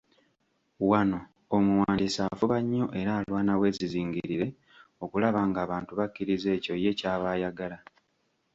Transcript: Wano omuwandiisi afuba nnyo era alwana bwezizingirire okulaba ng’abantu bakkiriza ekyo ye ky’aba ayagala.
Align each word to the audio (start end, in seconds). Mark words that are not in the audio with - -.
Wano 0.91 1.19
omuwandiisi 1.55 2.19
afuba 2.31 2.55
nnyo 2.61 2.85
era 2.99 3.11
alwana 3.19 3.53
bwezizingirire 3.59 4.47
okulaba 5.03 5.39
ng’abantu 5.49 5.91
bakkiriza 5.99 6.49
ekyo 6.57 6.73
ye 6.83 6.91
ky’aba 6.99 7.27
ayagala. 7.35 7.77